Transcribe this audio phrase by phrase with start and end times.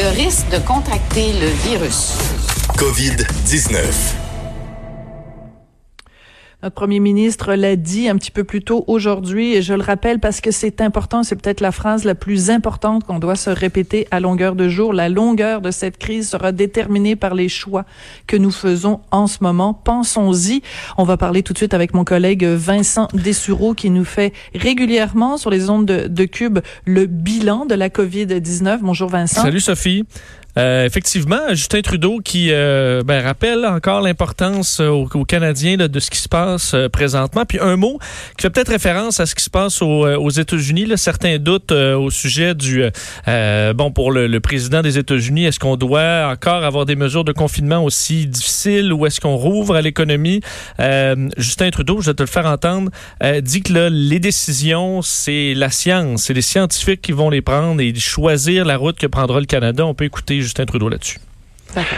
[0.00, 2.12] le risque de contracter le virus.
[2.78, 4.19] COVID-19.
[6.62, 10.20] Notre premier ministre l'a dit un petit peu plus tôt aujourd'hui et je le rappelle
[10.20, 14.06] parce que c'est important, c'est peut-être la phrase la plus importante qu'on doit se répéter
[14.10, 14.92] à longueur de jour.
[14.92, 17.86] La longueur de cette crise sera déterminée par les choix
[18.26, 19.72] que nous faisons en ce moment.
[19.72, 20.60] Pensons-y.
[20.98, 25.38] On va parler tout de suite avec mon collègue Vincent Dessureau qui nous fait régulièrement
[25.38, 28.80] sur les ondes de, de Cube le bilan de la COVID-19.
[28.82, 29.40] Bonjour Vincent.
[29.40, 30.04] Salut Sophie.
[30.58, 36.00] Euh, effectivement, Justin Trudeau qui euh, ben, rappelle encore l'importance euh, aux, Canadiens là, de
[36.00, 37.44] ce qui se passe euh, présentement.
[37.44, 37.98] Puis un mot
[38.36, 40.86] qui fait peut-être référence à ce qui se passe aux, États-Unis.
[40.96, 42.84] Certains doutes au sujet du
[43.26, 45.46] bon pour le, le, président des États-Unis.
[45.46, 49.74] Est-ce qu'on doit encore avoir des mesures de confinement aussi difficiles ou est-ce qu'on rouvre
[49.74, 50.40] à l'économie?
[51.36, 52.90] Justin Trudeau, je vais te le faire entendre,
[53.40, 57.80] dit que là, les décisions, c'est la science, c'est les scientifiques qui vont les prendre
[57.80, 59.84] et choisir la route que prendra le Canada.
[59.84, 61.18] On peut écouter Justin Trudeau là-dessus.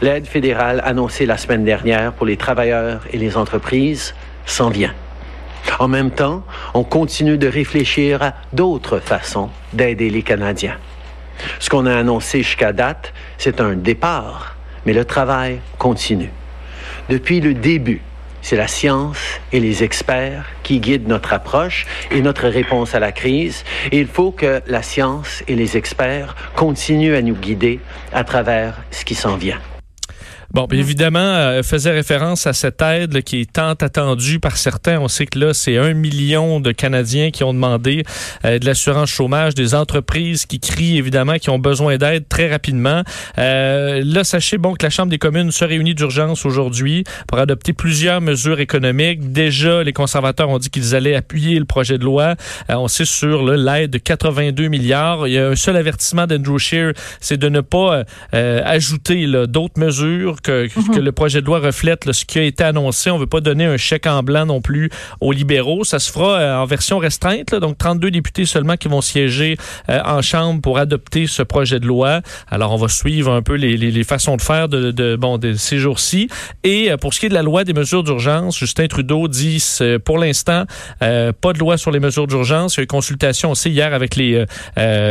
[0.00, 4.14] L'aide fédérale annoncée la semaine dernière pour les travailleurs et les entreprises
[4.46, 4.94] s'en vient.
[5.78, 6.42] En même temps,
[6.74, 10.78] on continue de réfléchir à d'autres façons d'aider les Canadiens.
[11.60, 16.30] Ce qu'on a annoncé jusqu'à date, c'est un départ, mais le travail continue.
[17.08, 18.02] Depuis le début,
[18.42, 19.18] c'est la science
[19.52, 23.64] et les experts qui guident notre approche et notre réponse à la crise.
[23.92, 27.80] Et il faut que la science et les experts continuent à nous guider
[28.12, 29.60] à travers ce qui s'en vient.
[30.58, 34.98] Bon, bien évidemment, euh, faisait référence à cette aide qui est tant attendue par certains.
[34.98, 38.02] On sait que là, c'est un million de Canadiens qui ont demandé
[38.44, 43.04] euh, de l'assurance chômage, des entreprises qui crient évidemment, qui ont besoin d'aide très rapidement.
[43.38, 47.72] Euh, là, sachez bon que la Chambre des communes se réunit d'urgence aujourd'hui pour adopter
[47.72, 49.30] plusieurs mesures économiques.
[49.32, 52.34] Déjà, les conservateurs ont dit qu'ils allaient appuyer le projet de loi.
[52.68, 55.28] Euh, on sait sur l'aide de 82 milliards.
[55.28, 60.42] Il y a un seul avertissement d'Andrew Scheer, c'est de ne pas ajouter d'autres mesures
[60.48, 61.04] que, mhm.
[61.04, 63.10] le projet de loi reflète ce qui a été annoncé.
[63.10, 64.90] On ne veut pas donner un chèque en blanc non plus
[65.20, 65.84] aux libéraux.
[65.84, 69.56] Ça se fera euh, en version restreinte, donc 32 députés seulement qui vont siéger
[69.88, 72.22] euh, en Chambre pour adopter ce projet de loi.
[72.50, 76.28] Alors, on va suivre un peu les, façons de faire de, bon, de ces jours-ci.
[76.64, 79.62] Et euh, pour ce qui est de la loi des mesures d'urgence, Justin Trudeau dit
[80.04, 80.64] pour l'instant,
[81.00, 82.76] pas de loi sur les mesures d'urgence.
[82.76, 84.44] Il y a eu consultation aussi hier avec les,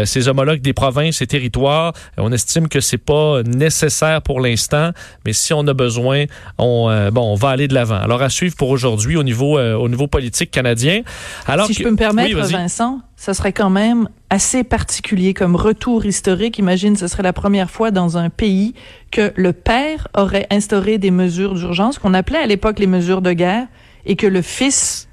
[0.05, 1.93] ses homologues des provinces et territoires.
[2.17, 4.91] On estime que c'est pas nécessaire pour l'instant,
[5.27, 6.23] mais si on a besoin,
[6.57, 7.97] on, euh, bon, on va aller de l'avant.
[7.97, 11.01] Alors, à suivre pour aujourd'hui au niveau, euh, au niveau politique canadien.
[11.45, 16.05] Alors si je peux me permettre, Vincent, ça serait quand même assez particulier comme retour
[16.05, 16.57] historique.
[16.59, 18.73] Imagine, ce serait la première fois dans un pays
[19.11, 23.33] que le père aurait instauré des mesures d'urgence qu'on appelait à l'époque les mesures de
[23.33, 23.67] guerre
[24.05, 25.09] et que le fils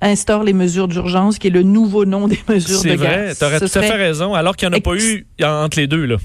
[0.00, 2.96] instaure les mesures d'urgence, qui est le nouveau nom des mesures de guerre.
[2.96, 5.26] C'est vrai, tu aurais tout à fait raison, alors qu'il n'y en a pas eu
[5.42, 6.04] entre les deux.
[6.04, 6.16] Là.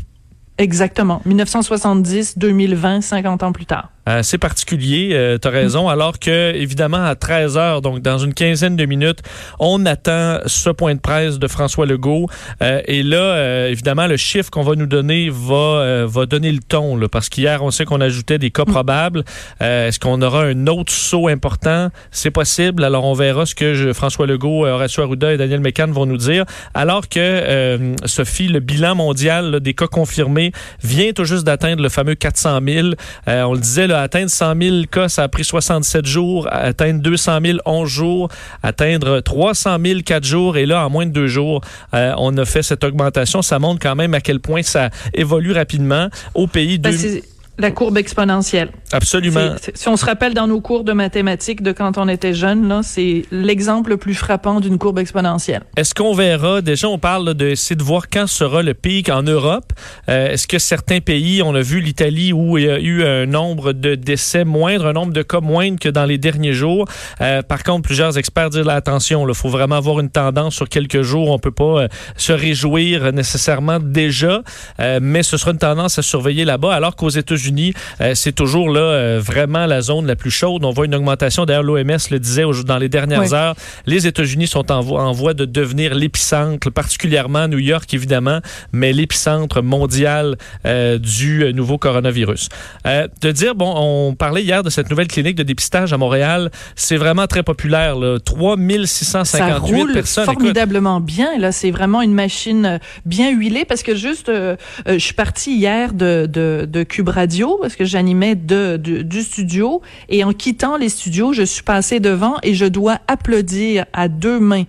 [0.58, 1.22] Exactement.
[1.26, 3.90] 1970, 2020, 50 ans plus tard.
[4.22, 8.34] C'est particulier, euh, tu as raison, alors que évidemment à 13 heures, donc dans une
[8.34, 9.20] quinzaine de minutes,
[9.60, 12.28] on attend ce point de presse de François Legault
[12.62, 16.52] euh, et là euh, évidemment le chiffre qu'on va nous donner va euh, va donner
[16.52, 18.72] le ton là, parce qu'hier on sait qu'on ajoutait des cas mm.
[18.72, 19.24] probables.
[19.60, 21.90] Est-ce qu'on aura un autre saut important?
[22.12, 22.84] C'est possible.
[22.84, 26.18] Alors on verra ce que je, François Legault, Horacio Arruda et Daniel Mécan vont nous
[26.18, 26.46] dire.
[26.74, 30.52] Alors que Sophie, le bilan mondial des cas confirmés
[30.84, 32.88] vient tout juste d'atteindre le fameux 400 000.
[33.28, 36.48] on le disait atteindre 100 000 cas, ça a pris 67 jours.
[36.52, 38.30] Atteindre 200 000, 11 jours.
[38.62, 40.58] Atteindre 300 000, 4 jours.
[40.58, 41.62] Et là, en moins de deux jours,
[41.94, 43.42] euh, on a fait cette augmentation.
[43.42, 46.78] Ça montre quand même à quel point ça évolue rapidement au pays.
[46.78, 46.94] Ben,
[47.58, 48.70] la courbe exponentielle.
[48.92, 49.56] Absolument.
[49.74, 52.82] si on se rappelle dans nos cours de mathématiques de quand on était jeune, là,
[52.84, 55.64] c'est l'exemple le plus frappant d'une courbe exponentielle.
[55.78, 59.24] Est-ce qu'on verra, déjà on parle de essayer de voir quand sera le pic en
[59.24, 59.74] Europe.
[60.10, 63.26] Euh, est-ce que certains pays, on a vu l'Italie où il y a eu un
[63.26, 66.88] nombre de décès moindre, un nombre de cas moindre que dans les derniers jours.
[67.22, 71.04] Euh, par contre, plusieurs experts disent attention, il faut vraiment avoir une tendance sur quelques
[71.04, 71.30] jours.
[71.32, 71.88] On peut pas euh,
[72.18, 74.42] se réjouir nécessairement déjà,
[75.02, 78.70] mais ce sera une tendance à surveiller là-bas, alors qu'aux États-Unis, unis euh, c'est toujours
[78.70, 80.66] là euh, vraiment la zone la plus chaude.
[80.66, 81.46] On voit une augmentation.
[81.46, 83.56] D'ailleurs, l'OMS le disait dans les dernières heures.
[83.86, 88.40] Les États-Unis sont en, en, voie de devenir l'épicentre, particulièrement New York, évidemment,
[88.72, 92.50] mais l'épicentre mondial euh, du nouveau coronavirus.
[92.86, 96.52] de dire, bon, on parlait hier de cette nouvelle clinique de dépistage à Montréal.
[96.76, 97.96] C'est vraiment très populaire.
[97.96, 98.20] Là.
[98.20, 100.26] 3658 Ça roule personnes.
[100.26, 101.38] formidablement bien.
[101.38, 104.32] Là, c'est vraiment une machine bien huilée parce que juste,
[104.86, 110.24] je suis partie hier de, de, de Cube Radio parce que j'animais du studio et
[110.24, 114.66] en quittant les studios, je suis passée devant et je dois applaudir à deux mains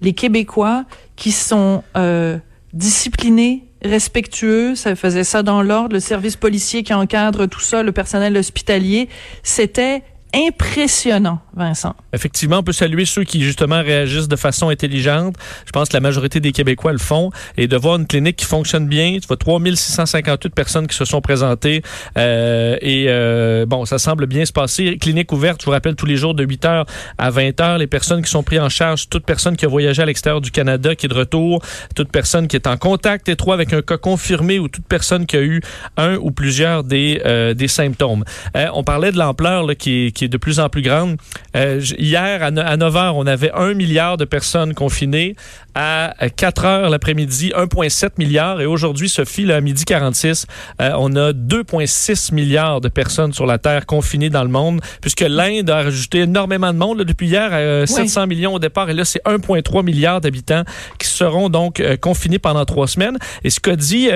[0.00, 0.84] les Québécois
[1.16, 2.38] qui sont euh,
[2.72, 7.92] disciplinés, respectueux, ça faisait ça dans l'ordre, le service policier qui encadre tout ça, le
[7.92, 9.08] personnel hospitalier,
[9.42, 10.02] c'était
[10.34, 11.94] impressionnant, Vincent.
[12.12, 15.36] Effectivement, on peut saluer ceux qui justement réagissent de façon intelligente.
[15.66, 17.30] Je pense que la majorité des Québécois le font.
[17.56, 21.20] Et de voir une clinique qui fonctionne bien, tu vois 3658 personnes qui se sont
[21.20, 21.82] présentées.
[22.16, 24.96] Euh, et euh, bon, ça semble bien se passer.
[24.98, 26.86] Clinique ouverte, je vous rappelle, tous les jours de 8h
[27.18, 27.78] à 20h.
[27.78, 30.50] Les personnes qui sont prises en charge, toute personne qui a voyagé à l'extérieur du
[30.50, 31.62] Canada, qui est de retour,
[31.94, 35.36] toute personne qui est en contact étroit avec un cas confirmé ou toute personne qui
[35.36, 35.60] a eu
[35.96, 38.24] un ou plusieurs des, euh, des symptômes.
[38.56, 41.16] Euh, on parlait de l'ampleur qui, qui est de plus en plus grande.
[41.58, 45.34] Euh, hier, à 9 h, on avait un milliard de personnes confinées.
[45.80, 48.60] À 4 heures l'après-midi, 1,7 milliard.
[48.60, 50.46] Et aujourd'hui, Sophie, là, à midi 46,
[50.80, 55.20] euh, on a 2,6 milliards de personnes sur la Terre confinées dans le monde, puisque
[55.20, 56.98] l'Inde a rajouté énormément de monde.
[56.98, 58.90] Là, depuis hier, euh, 700 millions au départ.
[58.90, 60.64] Et là, c'est 1,3 milliard d'habitants
[60.98, 63.16] qui seront donc euh, confinés pendant trois semaines.
[63.44, 64.08] Et ce qu'a dit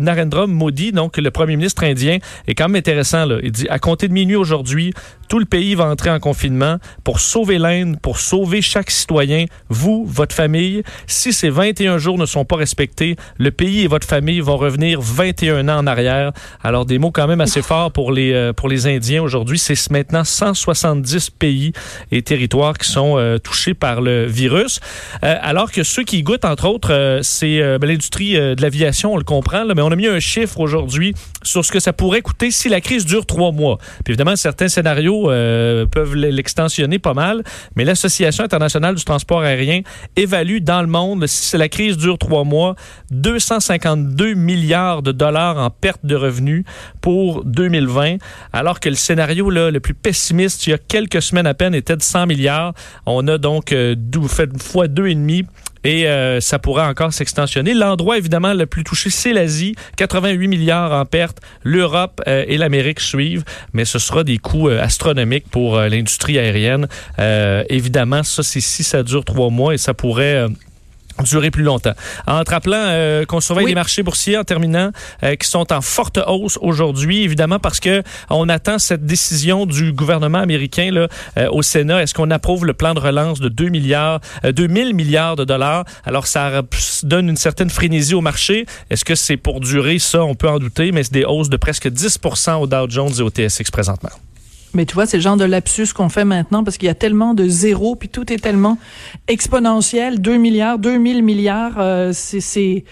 [0.00, 3.26] Narendra Modi, donc le premier ministre indien, est quand même intéressant.
[3.26, 3.36] Là.
[3.42, 4.94] Il dit, à compter de minuit aujourd'hui,
[5.30, 10.04] tout le pays va entrer en confinement pour sauver l'Inde, pour sauver chaque citoyen, vous,
[10.04, 10.82] votre famille.
[11.06, 15.00] Si ces 21 jours ne sont pas respectés, le pays et votre famille vont revenir
[15.00, 16.32] 21 ans en arrière.
[16.62, 19.58] Alors des mots quand même assez forts pour les euh, pour les Indiens aujourd'hui.
[19.58, 21.72] C'est maintenant 170 pays
[22.10, 24.80] et territoires qui sont euh, touchés par le virus.
[25.22, 29.16] Euh, alors que ceux qui goûtent entre autres, euh, c'est ben, l'industrie de l'aviation, on
[29.16, 32.22] le comprend, là, mais on a mis un chiffre aujourd'hui sur ce que ça pourrait
[32.22, 33.78] coûter si la crise dure trois mois.
[34.04, 37.42] Puis évidemment, certains scénarios euh, peuvent l'extensionner pas mal,
[37.76, 39.82] mais l'Association internationale du transport aérien
[40.16, 42.74] évalue dans le monde, si la crise dure trois mois,
[43.10, 46.64] 252 milliards de dollars en perte de revenus
[47.00, 48.16] pour 2020,
[48.52, 51.96] alors que le scénario le plus pessimiste, il y a quelques semaines à peine, était
[51.96, 52.74] de 100 milliards.
[53.06, 53.94] On a donc euh,
[54.28, 55.44] fait fois deux et demi
[55.84, 57.74] et euh, ça pourrait encore s'extensionner.
[57.74, 61.38] L'endroit évidemment le plus touché, c'est l'Asie, 88 milliards en perte.
[61.62, 66.38] L'Europe euh, et l'Amérique suivent, mais ce sera des coûts euh, astronomiques pour euh, l'industrie
[66.38, 66.88] aérienne.
[67.68, 70.46] Évidemment, ça c'est si ça dure trois mois et ça pourrait
[71.22, 71.92] durer plus longtemps.
[72.26, 73.70] En te rappelant euh, qu'on surveille Oui.
[73.70, 74.90] les marchés boursiers en terminant,
[75.22, 79.92] euh, qui sont en forte hausse aujourd'hui, évidemment parce que on attend cette décision du
[79.92, 81.08] gouvernement américain là,
[81.38, 82.02] euh, au Sénat.
[82.02, 85.84] Est-ce qu'on approuve le plan de relance de 2 milliards, euh, 2000 milliards de dollars?
[86.04, 86.62] Alors ça
[87.02, 88.66] donne une certaine frénésie au marché.
[88.90, 89.98] Est-ce que c'est pour durer?
[89.98, 93.12] Ça On peut en douter, mais c'est des hausses de presque 10% au Dow Jones
[93.18, 94.10] et au TSX présentement.
[94.74, 96.94] Mais tu vois, c'est le genre de lapsus qu'on fait maintenant parce qu'il y a
[96.94, 98.78] tellement de zéros, puis tout est tellement
[99.28, 100.20] exponentiel.
[100.20, 102.84] 2 milliards, 2000 milliards, euh, c'est,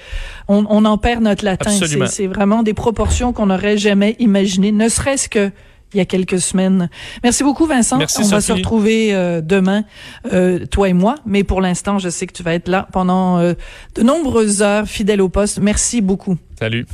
[0.48, 1.70] on, on en perd notre latin.
[2.06, 5.50] C'est, vraiment des proportions qu'on n'aurait jamais imaginées, ne serait-ce que
[5.94, 6.90] il y a quelques semaines.
[7.22, 7.96] Merci beaucoup, Vincent.
[7.96, 9.84] Merci, on va se retrouver euh, demain,
[10.32, 11.16] euh, toi et moi.
[11.25, 13.54] Mais pour l'instant, je sais que tu vas être là pendant euh,
[13.94, 15.58] de nombreuses heures, fidèle au poste.
[15.60, 16.36] Merci beaucoup.
[16.58, 16.86] Salut.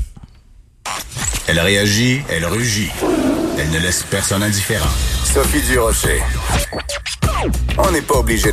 [1.49, 2.91] Elle réagit, elle rugit.
[3.59, 4.91] Elle ne laisse personne indifférent.
[5.25, 6.21] Sophie Durocher.
[7.79, 8.53] On n'est pas obligé